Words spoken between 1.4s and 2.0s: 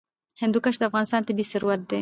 ثروت دی.